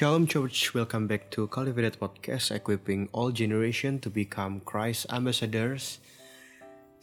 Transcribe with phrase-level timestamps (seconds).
[0.00, 6.00] Shalom Church, welcome back to Cultivated Podcast, equipping all generation to become Christ ambassadors.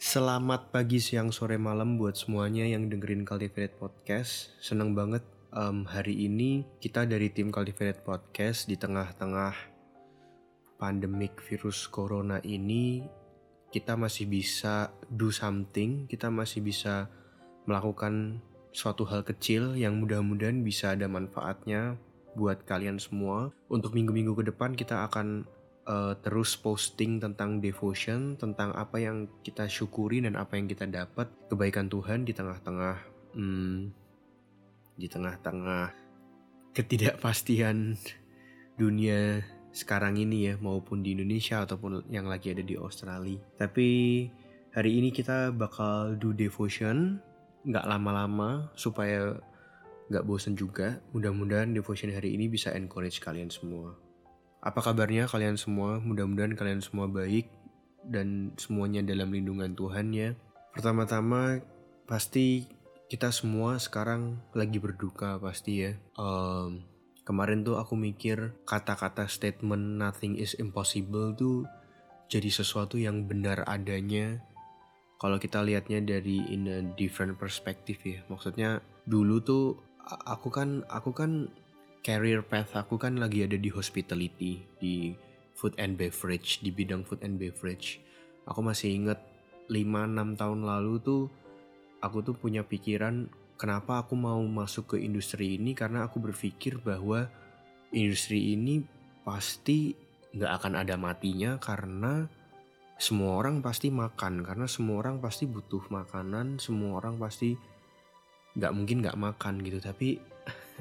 [0.02, 4.50] Selamat pagi, siang, sore, malam buat semuanya yang dengerin Cultivated Podcast.
[4.58, 5.22] Seneng banget
[5.54, 9.54] um, hari ini kita dari tim Cultivated Podcast di tengah-tengah
[10.82, 13.06] pandemik virus corona ini
[13.70, 17.06] kita masih bisa do something, kita masih bisa
[17.62, 18.42] melakukan
[18.74, 21.94] suatu hal kecil yang mudah-mudahan bisa ada manfaatnya
[22.38, 23.50] buat kalian semua.
[23.66, 25.42] Untuk minggu-minggu ke depan kita akan
[25.90, 31.26] uh, terus posting tentang devotion, tentang apa yang kita syukuri dan apa yang kita dapat
[31.50, 32.96] kebaikan Tuhan di tengah-tengah
[33.34, 33.90] hmm,
[34.94, 35.90] di tengah-tengah
[36.78, 37.98] ketidakpastian
[38.78, 39.42] dunia
[39.74, 43.38] sekarang ini ya maupun di Indonesia ataupun yang lagi ada di Australia.
[43.58, 43.88] Tapi
[44.74, 47.18] hari ini kita bakal do devotion
[47.66, 49.36] nggak lama-lama supaya
[50.08, 51.00] nggak bosen juga.
[51.12, 53.96] Mudah-mudahan devotion hari ini bisa encourage kalian semua.
[54.60, 56.02] Apa kabarnya kalian semua?
[56.02, 57.48] Mudah-mudahan kalian semua baik
[58.08, 60.34] dan semuanya dalam lindungan Tuhan ya.
[60.74, 61.62] Pertama-tama
[62.08, 62.66] pasti
[63.08, 65.92] kita semua sekarang lagi berduka pasti ya.
[66.18, 66.84] Um,
[67.28, 71.68] Kemarin tuh aku mikir kata-kata statement nothing is impossible tuh
[72.24, 74.40] jadi sesuatu yang benar adanya
[75.20, 78.24] kalau kita lihatnya dari in a different perspective ya.
[78.32, 79.76] Maksudnya dulu tuh
[80.08, 81.52] aku kan aku kan
[82.00, 85.12] career path aku kan lagi ada di hospitality di
[85.52, 88.00] food and beverage di bidang food and beverage.
[88.48, 89.20] Aku masih inget
[89.68, 91.22] 5-6 tahun lalu tuh
[92.00, 93.28] aku tuh punya pikiran
[93.60, 97.28] kenapa aku mau masuk ke industri ini karena aku berpikir bahwa
[97.92, 98.80] industri ini
[99.26, 99.92] pasti
[100.32, 102.30] nggak akan ada matinya karena
[102.96, 107.58] semua orang pasti makan karena semua orang pasti butuh makanan semua orang pasti
[108.56, 109.82] nggak mungkin nggak makan gitu.
[109.82, 110.22] Tapi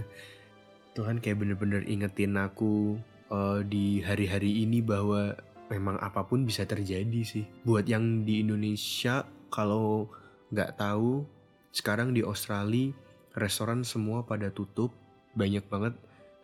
[0.96, 2.98] Tuhan kayak bener-bener ingetin aku
[3.32, 5.36] uh, di hari-hari ini bahwa
[5.68, 7.46] memang apa pun bisa terjadi sih.
[7.68, 10.08] Buat yang di Indonesia kalau
[10.52, 11.28] nggak tahu
[11.76, 12.96] sekarang di Australia
[13.36, 14.92] restoran semua pada tutup.
[15.38, 15.94] Banyak banget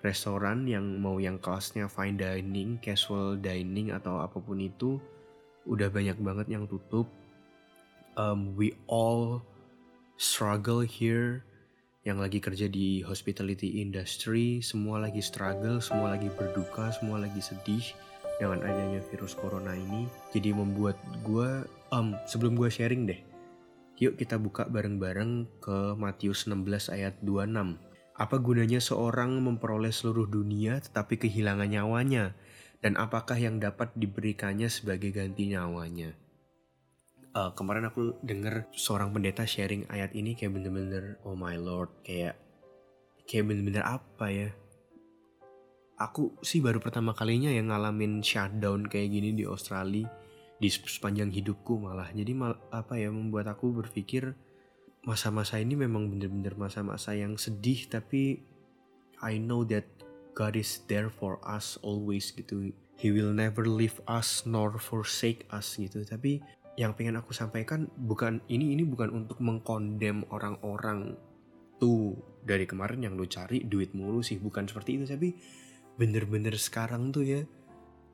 [0.06, 5.00] restoran yang mau yang kelasnya fine dining, casual dining atau apa pun itu
[5.66, 7.08] udah banyak banget yang tutup.
[8.14, 9.42] Um, we all
[10.18, 11.44] struggle here
[12.04, 17.96] yang lagi kerja di hospitality industry, semua lagi struggle, semua lagi berduka, semua lagi sedih
[18.42, 20.10] dengan adanya virus corona ini.
[20.36, 21.64] Jadi membuat gue,
[21.96, 23.22] um, sebelum gue sharing deh,
[24.02, 27.78] Yuk kita buka bareng-bareng ke Matius 16 ayat 26.
[28.18, 32.34] Apa gunanya seorang memperoleh seluruh dunia tetapi kehilangan nyawanya?
[32.82, 36.18] Dan apakah yang dapat diberikannya sebagai ganti nyawanya?
[37.34, 42.38] Uh, kemarin aku denger seorang pendeta sharing ayat ini kayak bener-bener oh my lord kayak
[43.26, 44.50] kayak bener-bener apa ya?
[45.98, 50.06] Aku sih baru pertama kalinya yang ngalamin shutdown kayak gini di Australia
[50.62, 52.14] di sepanjang hidupku malah.
[52.14, 54.38] Jadi mal, apa ya membuat aku berpikir
[55.04, 58.40] masa-masa ini memang bener-bener masa-masa yang sedih tapi
[59.20, 59.90] I know that
[60.38, 62.74] God is there for us always gitu.
[62.98, 66.06] He will never leave us nor forsake us gitu.
[66.06, 66.42] Tapi
[66.74, 71.14] yang pengen aku sampaikan bukan ini ini bukan untuk mengkondem orang-orang
[71.78, 75.38] tuh dari kemarin yang lu cari duit mulu sih bukan seperti itu tapi
[76.00, 77.42] bener-bener sekarang tuh ya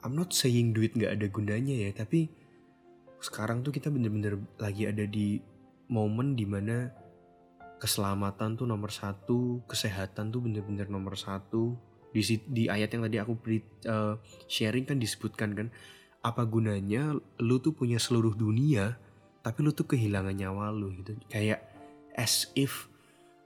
[0.04, 2.28] I'm not saying duit gak ada gunanya ya tapi
[3.20, 5.40] sekarang tuh kita bener-bener lagi ada di
[5.92, 6.88] momen di mana
[7.80, 11.80] keselamatan tuh nomor satu, kesehatan tuh bener-bener nomor satu.
[12.12, 14.20] Di, di ayat yang tadi aku beri, uh,
[14.52, 15.68] sharing kan disebutkan kan,
[16.20, 19.00] apa gunanya lu tuh punya seluruh dunia,
[19.44, 21.16] tapi lu tuh kehilangan nyawa lu gitu.
[21.32, 21.64] Kayak
[22.16, 22.92] as if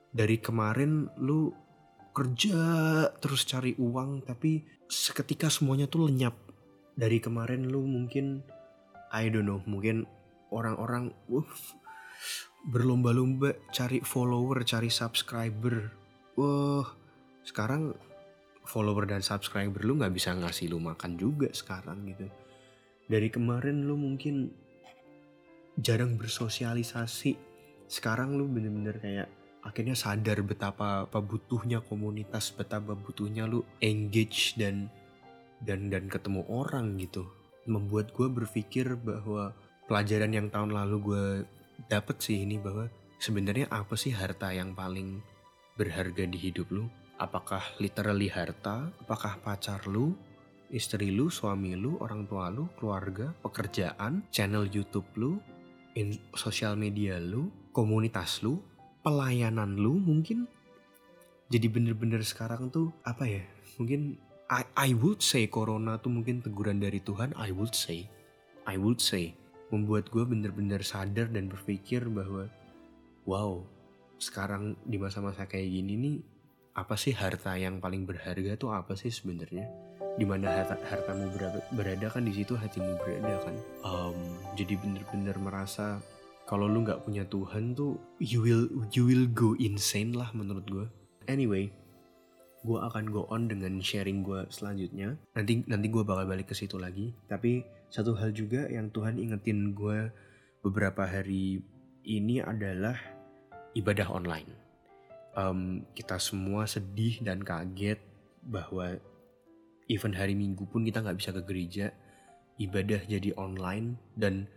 [0.09, 1.53] dari kemarin lu
[2.13, 2.57] kerja
[3.17, 6.34] terus cari uang, tapi seketika semuanya tuh lenyap.
[6.93, 8.46] Dari kemarin lu mungkin
[9.14, 10.09] I don't know mungkin
[10.49, 11.46] orang-orang uh,
[12.66, 15.93] berlomba-lomba cari follower cari subscriber
[16.34, 16.87] wah
[17.43, 17.93] sekarang
[18.66, 22.25] follower dan subscriber lu nggak bisa ngasih lu makan juga sekarang gitu
[23.08, 24.52] dari kemarin lu mungkin
[25.79, 27.35] jarang bersosialisasi
[27.90, 29.29] sekarang lu bener-bener kayak
[29.64, 34.91] akhirnya sadar betapa apa butuhnya komunitas betapa butuhnya lu engage dan
[35.64, 37.26] dan dan ketemu orang gitu
[37.64, 39.56] membuat gue berpikir bahwa
[39.88, 41.26] pelajaran yang tahun lalu gue
[41.88, 45.23] dapet sih ini bahwa sebenarnya apa sih harta yang paling
[45.79, 46.85] berharga di hidup lu?
[47.16, 48.91] Apakah literally harta?
[48.99, 50.11] Apakah pacar lu?
[50.73, 55.37] Istri lu, suami lu, orang tua lu, keluarga, pekerjaan, channel YouTube lu,
[55.93, 58.58] in sosial media lu, komunitas lu,
[59.05, 60.49] pelayanan lu mungkin?
[61.53, 63.46] jadi bener-bener sekarang tuh apa ya
[63.78, 64.17] mungkin
[64.49, 68.09] I, I would say corona tuh mungkin teguran dari Tuhan I would say
[68.66, 69.37] I would say
[69.70, 72.49] membuat gue bener-bener sadar dan berpikir bahwa
[73.29, 73.61] wow
[74.17, 76.17] sekarang di masa-masa kayak gini nih
[76.73, 79.70] apa sih harta yang paling berharga tuh apa sih sebenarnya
[80.13, 83.55] di mana harta, hartamu berada, berada kan di situ hatimu berada kan.
[83.81, 84.17] Um,
[84.53, 85.97] jadi bener-bener merasa
[86.45, 90.85] kalau lu nggak punya Tuhan tuh you will you will go insane lah menurut gue
[91.25, 91.71] anyway
[92.63, 95.19] gue akan go on dengan sharing gue selanjutnya.
[95.35, 97.11] Nanti nanti gue bakal balik ke situ lagi.
[97.27, 97.59] Tapi
[97.91, 100.07] satu hal juga yang Tuhan ingetin gue
[100.63, 101.59] beberapa hari
[102.07, 102.95] ini adalah
[103.75, 104.47] ibadah online.
[105.35, 107.99] Um, kita semua sedih dan kaget
[108.47, 108.95] bahwa
[109.88, 111.91] even hari Minggu pun kita nggak bisa ke gereja,
[112.62, 114.47] ibadah jadi online dan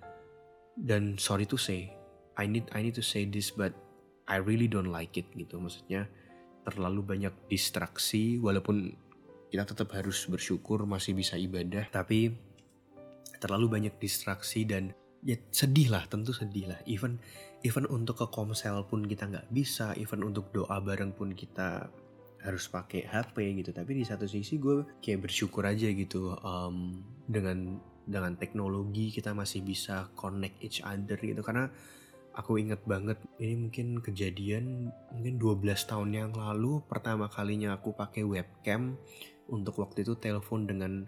[0.76, 1.90] dan sorry to say,
[2.36, 3.72] I need I need to say this but
[4.26, 5.56] I really don't like it gitu.
[5.58, 6.06] Maksudnya
[6.66, 8.90] terlalu banyak distraksi walaupun
[9.48, 12.34] kita tetap harus bersyukur masih bisa ibadah tapi
[13.38, 14.90] terlalu banyak distraksi dan
[15.22, 16.80] ya sedih lah tentu sedih lah.
[16.90, 17.22] Even
[17.62, 21.86] even untuk ke komsel pun kita nggak bisa even untuk doa bareng pun kita
[22.46, 23.74] harus pakai HP gitu.
[23.74, 29.66] Tapi di satu sisi gue kayak bersyukur aja gitu um, dengan dengan teknologi kita masih
[29.66, 31.42] bisa connect each other gitu.
[31.42, 31.66] Karena
[32.38, 38.22] aku inget banget ini mungkin kejadian mungkin 12 tahun yang lalu pertama kalinya aku pakai
[38.22, 38.94] webcam.
[39.46, 41.06] Untuk waktu itu telepon dengan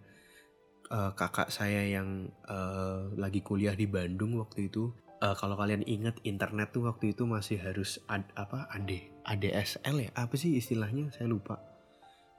[0.91, 6.19] uh, kakak saya yang uh, lagi kuliah di Bandung waktu itu uh, kalau kalian ingat
[6.23, 8.91] internet tuh waktu itu masih harus ad, apa AD
[9.26, 10.11] ADSL ya?
[10.15, 11.11] Apa sih istilahnya?
[11.15, 11.59] Saya lupa.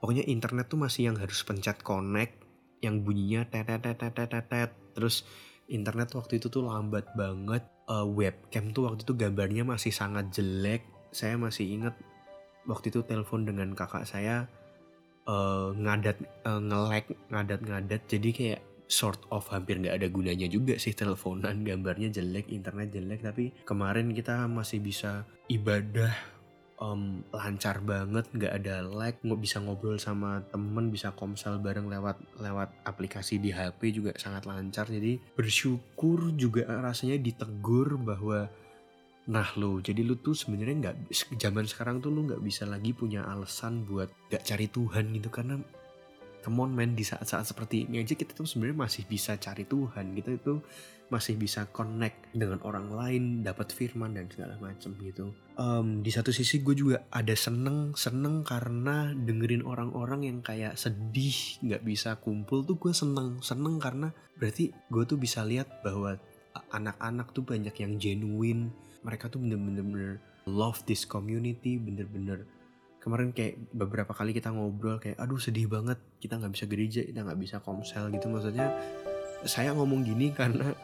[0.00, 2.40] Pokoknya internet tuh masih yang harus pencet connect
[2.80, 5.28] yang bunyinya tetet tetet tetet terus
[5.68, 7.64] internet waktu itu tuh lambat banget.
[7.90, 10.86] Uh, webcam tuh waktu itu gambarnya masih sangat jelek.
[11.10, 11.98] Saya masih ingat
[12.64, 14.46] waktu itu telepon dengan kakak saya
[15.26, 16.16] uh, ngadat
[16.46, 18.02] uh, ngelek ngadat-ngadat.
[18.06, 21.62] Jadi kayak sort of hampir nggak ada gunanya juga sih teleponan.
[21.68, 26.10] Gambarnya jelek internet jelek tapi kemarin kita masih bisa ibadah
[26.82, 32.18] um, lancar banget nggak ada lag nggak bisa ngobrol sama temen bisa komsel bareng lewat
[32.40, 34.90] lewat aplikasi di HP juga sangat lancar.
[34.90, 38.50] Jadi bersyukur juga rasanya ditegur bahwa
[39.30, 40.96] nah lo jadi lu tuh sebenarnya nggak
[41.38, 45.28] zaman sekarang tuh lu nggak bisa lagi punya alasan buat nggak cari Tuhan gitu.
[45.30, 45.60] Karena
[46.40, 50.16] come on man di saat-saat seperti ini aja kita tuh sebenarnya masih bisa cari Tuhan.
[50.16, 50.54] Kita itu
[51.10, 55.34] masih bisa connect dengan orang lain dapat firman dan segala macam gitu.
[55.58, 61.60] Um, di satu sisi gue juga ada seneng seneng karena dengerin orang-orang yang kayak sedih
[61.66, 63.42] nggak bisa kumpul tuh gue seneng.
[63.42, 66.16] Seneng karena berarti gue tuh bisa lihat bahwa
[66.70, 68.70] anak-anak tuh banyak yang genuine.
[69.02, 72.46] Mereka tuh bener-bener love this community bener-bener
[73.00, 77.20] kemarin kayak beberapa kali kita ngobrol kayak aduh sedih banget kita nggak bisa gereja kita
[77.24, 78.28] nggak bisa komsel gitu.
[78.28, 78.68] Maksudnya
[79.48, 80.76] saya ngomong gini karena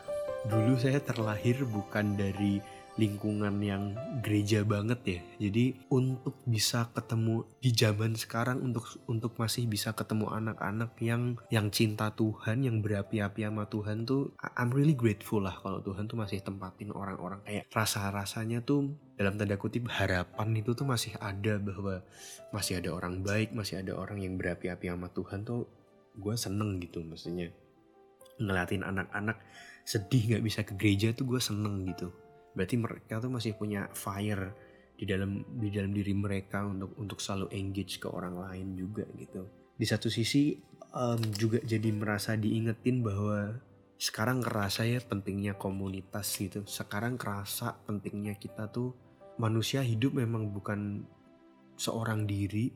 [0.49, 2.63] dulu saya terlahir bukan dari
[2.97, 3.93] lingkungan yang
[4.25, 5.21] gereja banget ya.
[5.49, 11.69] Jadi untuk bisa ketemu di zaman sekarang untuk untuk masih bisa ketemu anak-anak yang yang
[11.69, 16.41] cinta Tuhan, yang berapi-api sama Tuhan tuh I'm really grateful lah kalau Tuhan tuh masih
[16.41, 17.45] tempatin orang-orang.
[17.45, 22.01] Kayak rasa-rasanya tuh dalam tanda kutip harapan itu tuh masih ada bahwa
[22.53, 25.69] masih ada orang baik, masih ada orang yang berapi-api sama Tuhan tuh
[26.17, 27.53] gue seneng gitu maksudnya.
[28.41, 29.41] Ngeliatin anak-anak
[29.87, 32.11] sedih nggak bisa ke gereja tuh gue seneng gitu
[32.57, 34.57] berarti mereka tuh masih punya fire
[34.97, 39.45] di dalam di dalam diri mereka untuk untuk selalu engage ke orang lain juga gitu.
[39.77, 40.57] Di satu sisi
[40.97, 43.61] um, juga jadi merasa diingetin bahwa
[44.01, 46.65] sekarang kerasa ya pentingnya komunitas gitu.
[46.65, 48.97] Sekarang kerasa pentingnya kita tuh
[49.37, 51.05] manusia hidup memang bukan
[51.77, 52.73] seorang diri.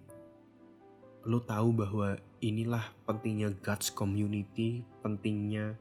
[1.25, 5.77] Lo tahu bahwa inilah pentingnya God's community pentingnya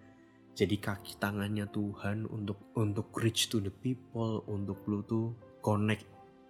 [0.59, 5.31] jadi kaki tangannya Tuhan untuk untuk reach to the people untuk lu tuh
[5.63, 6.03] connect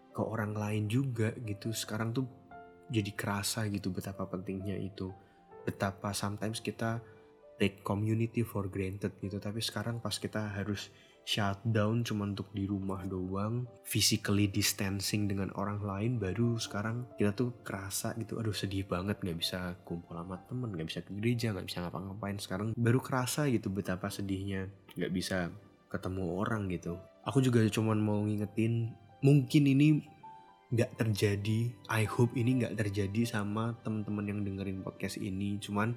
[0.10, 1.70] ke orang lain juga gitu.
[1.70, 2.26] Sekarang tuh
[2.90, 5.14] jadi kerasa gitu betapa pentingnya itu.
[5.62, 6.98] Betapa sometimes kita
[7.62, 9.38] take community for granted gitu.
[9.38, 10.90] Tapi sekarang pas kita harus
[11.30, 17.54] shutdown cuma untuk di rumah doang physically distancing dengan orang lain baru sekarang kita tuh
[17.62, 21.70] kerasa gitu aduh sedih banget nggak bisa kumpul sama temen nggak bisa ke gereja nggak
[21.70, 22.42] bisa ngapa-ngapain.
[22.42, 25.54] Sekarang baru kerasa gitu betapa sedihnya nggak bisa
[25.94, 26.98] ketemu orang gitu.
[27.30, 28.90] Aku juga cuma mau ngingetin
[29.22, 30.02] mungkin ini
[30.74, 35.62] nggak terjadi I hope ini nggak terjadi sama teman-teman yang dengerin podcast ini.
[35.62, 35.94] Cuman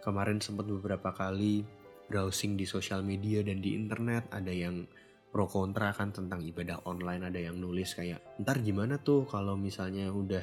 [0.00, 1.68] kemarin sempat beberapa kali
[2.10, 4.82] browsing di sosial media dan di internet ada yang
[5.30, 10.10] pro kontra kan tentang ibadah online ada yang nulis kayak ntar gimana tuh kalau misalnya
[10.10, 10.42] udah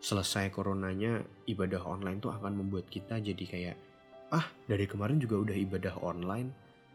[0.00, 3.76] selesai coronanya ibadah online tuh akan membuat kita jadi kayak
[4.32, 6.48] ah dari kemarin juga udah ibadah online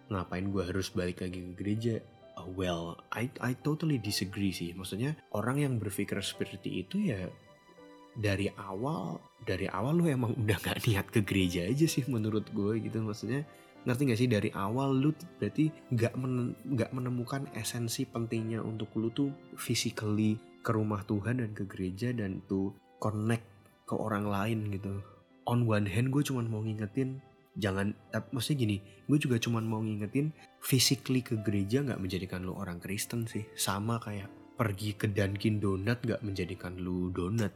[0.10, 1.96] ngapain gue harus balik lagi ke gereja
[2.32, 4.72] Uh, well, I I totally disagree sih.
[4.72, 7.28] Maksudnya orang yang berpikir seperti itu ya
[8.16, 12.84] dari awal dari awal lu emang udah gak niat ke gereja aja sih menurut gue
[12.84, 13.48] gitu maksudnya
[13.86, 14.30] ngerti gak sih?
[14.30, 15.12] Dari awal lu
[15.42, 21.52] berarti gak, men, gak menemukan esensi pentingnya untuk lu tuh physically ke rumah Tuhan dan
[21.58, 23.46] ke gereja dan tuh connect
[23.90, 25.02] ke orang lain gitu.
[25.50, 27.18] On one hand gue cuma mau ngingetin
[27.60, 27.92] jangan
[28.32, 28.78] maksudnya gini
[29.12, 30.32] gue juga cuma mau ngingetin
[30.64, 33.44] physically ke gereja nggak menjadikan lu orang Kristen sih.
[33.58, 37.50] Sama kayak pergi ke Dunkin Donat nggak menjadikan lu donat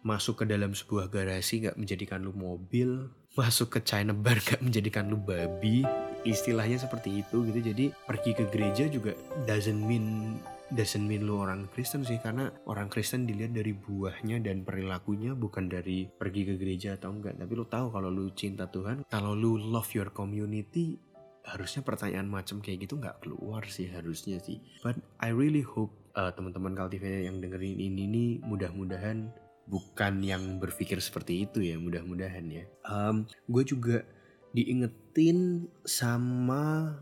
[0.00, 5.06] masuk ke dalam sebuah garasi nggak menjadikan lu mobil masuk ke China bar nggak menjadikan
[5.06, 5.86] lu babi
[6.24, 7.60] istilahnya seperti itu gitu.
[7.60, 9.16] Jadi pergi ke gereja juga
[9.48, 10.36] doesn't mean
[10.70, 15.66] doesn't mean lu orang Kristen sih karena orang Kristen dilihat dari buahnya dan perilakunya bukan
[15.66, 19.58] dari pergi ke gereja atau enggak tapi lu tahu kalau lu cinta Tuhan kalau lu
[19.58, 21.00] love your community
[21.42, 24.60] harusnya pertanyaan macam kayak gitu nggak keluar sih harusnya sih.
[24.84, 29.32] But I really hope uh, teman-teman cultivator yang dengerin ini nih mudah-mudahan
[29.66, 33.96] bukan yang berpikir seperti itu ya mudah-mudahan ya um, gue juga
[34.50, 36.94] diingetin sama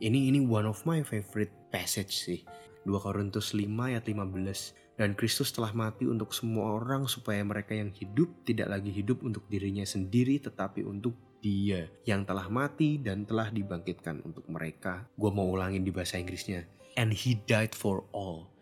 [0.00, 2.40] ini ini one of my favorite passage sih
[2.84, 7.88] 2 Korintus 5 ayat 15 dan Kristus telah mati untuk semua orang supaya mereka yang
[7.92, 13.48] hidup tidak lagi hidup untuk dirinya sendiri tetapi untuk dia yang telah mati dan telah
[13.48, 15.08] dibangkitkan untuk mereka.
[15.16, 16.68] Gue mau ulangin di bahasa Inggrisnya.
[17.00, 18.52] And he died for all,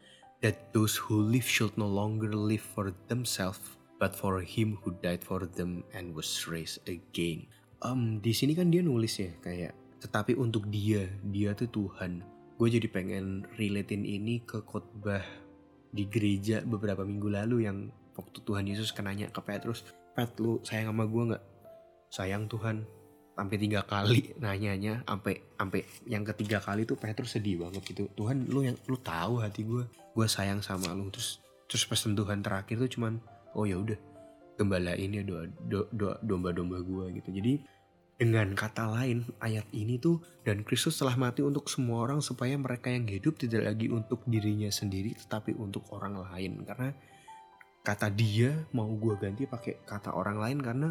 [0.42, 3.58] that those who live should no longer live for themselves,
[3.98, 7.50] but for him who died for them and was raised again.
[7.82, 12.22] Um, di sini kan dia nulis ya kayak, tetapi untuk dia, dia tuh Tuhan.
[12.58, 15.22] Gue jadi pengen relatein ini ke khotbah
[15.94, 19.86] di gereja beberapa minggu lalu yang waktu Tuhan Yesus kenanya ke Petrus.
[20.14, 21.44] Pet lu sayang sama gue nggak?
[22.10, 22.82] Sayang Tuhan
[23.38, 28.10] sampai tiga kali nanyanya sampai sampai yang ketiga kali tuh Petrus sedih banget gitu.
[28.18, 31.06] Tuhan lu yang lu tahu hati gue gue sayang sama lu.
[31.14, 31.38] Terus
[31.70, 33.22] terus pesan Tuhan terakhir tuh cuman
[33.54, 33.94] oh ya udah
[34.58, 35.46] gembalain ya doa,
[35.94, 37.30] doa domba-domba gue gitu.
[37.30, 37.54] Jadi
[38.18, 42.90] dengan kata lain, ayat ini tuh dan Kristus telah mati untuk semua orang supaya mereka
[42.90, 46.66] yang hidup tidak lagi untuk dirinya sendiri tetapi untuk orang lain.
[46.66, 46.90] Karena
[47.86, 50.88] kata dia mau gue ganti pakai kata orang lain karena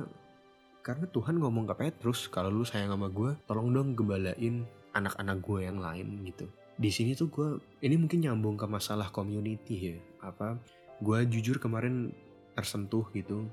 [0.87, 4.63] karena Tuhan ngomong ke Petrus kalau lu sayang sama gue, tolong dong gembalain
[4.95, 6.47] anak-anak gue yang lain gitu.
[6.79, 9.97] Di sini tuh gue ini mungkin nyambung ke masalah community ya.
[10.23, 10.55] Apa
[11.03, 12.15] gue jujur kemarin
[12.55, 13.51] tersentuh gitu.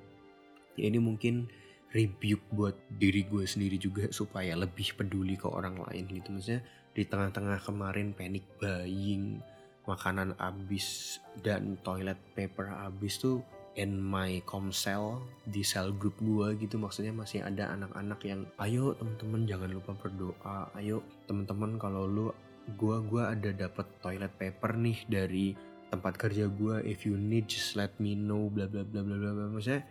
[0.79, 1.51] Ya ini mungkin
[1.91, 7.07] rebuke buat diri gue sendiri juga supaya lebih peduli ke orang lain gitu maksudnya di
[7.07, 9.39] tengah-tengah kemarin panic buying
[9.87, 16.79] makanan habis dan toilet paper habis tuh in my comsel di sel group gue gitu
[16.79, 20.71] maksudnya masih ada anak-anak yang ayo teman-teman jangan lupa berdoa.
[20.79, 22.27] Ayo teman-teman kalau lu
[22.65, 25.47] gue gua ada dapat toilet paper nih dari
[25.93, 29.47] tempat kerja gue if you need just let me know bla bla bla bla bla
[29.53, 29.85] maksudnya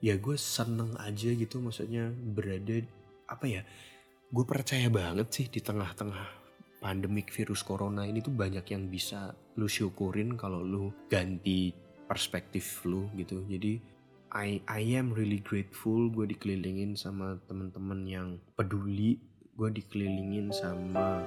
[0.00, 2.82] ya gue seneng aja gitu maksudnya berada
[3.30, 3.62] apa ya
[4.26, 6.46] gue percaya banget sih di tengah-tengah
[6.82, 13.10] pandemik virus corona ini tuh banyak yang bisa lu syukurin kalau lu ganti perspektif lu
[13.18, 13.42] gitu.
[13.46, 13.78] Jadi
[14.34, 19.18] I I am really grateful gue dikelilingin sama temen-temen yang peduli.
[19.56, 21.24] Gue dikelilingin sama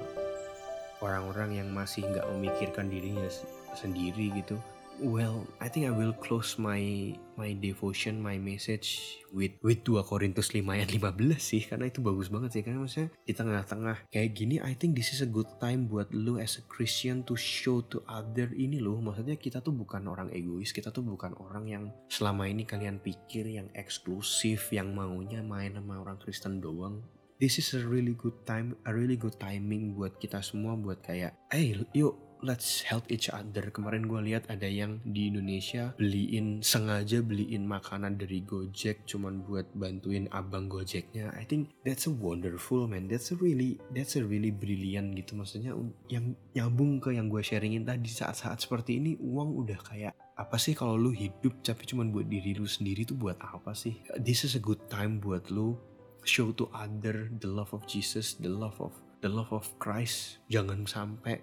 [1.00, 3.26] orang-orang yang masih nggak memikirkan dirinya
[3.74, 4.60] sendiri gitu
[5.00, 10.52] Well, I think I will close my my devotion, my message with with 2 Korintus
[10.52, 11.64] 5 ayat 15 sih.
[11.64, 12.60] Karena itu bagus banget sih.
[12.60, 16.36] Karena maksudnya di tengah-tengah kayak gini I think this is a good time buat lu
[16.36, 19.00] as a Christian to show to other ini loh.
[19.00, 23.48] Maksudnya kita tuh bukan orang egois kita tuh bukan orang yang selama ini kalian pikir
[23.48, 27.00] yang eksklusif yang maunya main sama orang Kristen doang.
[27.40, 31.32] This is a really good time, a really good timing buat kita semua buat kayak,
[31.48, 33.68] hey yuk let's help each other.
[33.72, 39.68] Kemarin gue lihat ada yang di Indonesia beliin sengaja beliin makanan dari Gojek cuman buat
[39.76, 41.32] bantuin abang Gojeknya.
[41.36, 43.08] I think that's a wonderful man.
[43.08, 45.76] That's a really that's a really brilliant gitu maksudnya
[46.08, 50.72] yang nyambung ke yang gue sharingin tadi saat-saat seperti ini uang udah kayak apa sih
[50.72, 54.00] kalau lu hidup tapi cuman buat diri lu sendiri tuh buat apa sih?
[54.16, 55.76] This is a good time buat lu
[56.24, 60.40] show to other the love of Jesus, the love of the love of Christ.
[60.48, 61.40] Jangan sampai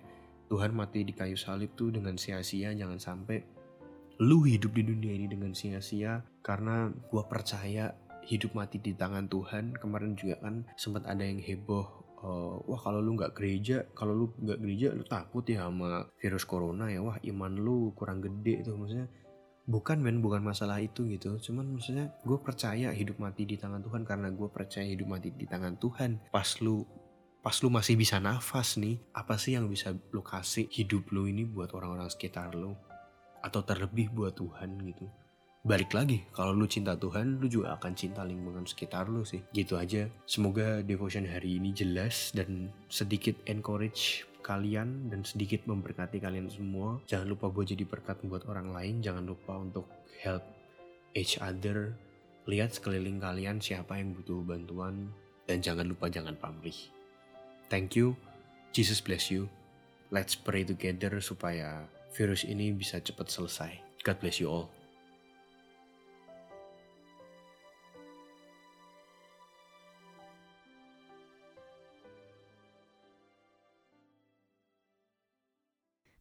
[0.47, 3.43] Tuhan mati di kayu salib tuh dengan sia-sia jangan sampai
[4.17, 7.93] lu hidup di dunia ini dengan sia-sia karena gue percaya
[8.25, 9.77] hidup mati di tangan Tuhan.
[9.77, 11.85] Kemarin juga kan sempat ada yang heboh
[12.25, 16.43] uh, wah kalau lu nggak gereja kalau lu nggak gereja lu takut ya sama virus
[16.43, 16.99] corona ya?
[17.05, 18.75] Wah iman lu kurang gede tuh.
[18.75, 19.07] Maksudnya
[19.67, 21.37] bukan men bukan masalah itu gitu.
[21.37, 25.45] Cuman maksudnya gue percaya hidup mati di tangan Tuhan karena gue percaya hidup mati di
[25.45, 26.33] tangan Tuhan.
[26.33, 26.83] Pas lu
[27.47, 31.47] pas lu masih bisa nafas nih apa sih yang bisa lu kasih hidup lu ini
[31.47, 32.75] buat orang-orang sekitar lu
[33.39, 35.07] atau terlebih buat Tuhan gitu
[35.63, 39.79] balik lagi kalau lu cinta Tuhan lu juga akan cinta lingkungan sekitar lu sih gitu
[39.79, 47.03] aja semoga devotion hari ini jelas dan sedikit encourage kalian dan sedikit memberkati kalian semua.
[47.03, 49.03] Jangan lupa buat jadi berkat buat orang lain.
[49.03, 49.91] Jangan lupa untuk
[50.23, 50.47] help
[51.11, 51.91] each other.
[52.47, 55.11] Lihat sekeliling kalian siapa yang butuh bantuan.
[55.43, 56.95] Dan jangan lupa jangan pamrih.
[57.67, 58.15] Thank you.
[58.71, 59.51] Jesus bless you.
[60.07, 61.83] Let's pray together supaya
[62.15, 63.71] virus ini bisa cepat selesai.
[64.07, 64.71] God bless you all.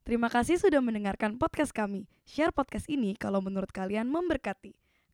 [0.07, 2.07] Terima kasih sudah mendengarkan podcast kami.
[2.31, 4.86] Share podcast ini kalau menurut kalian memberkati.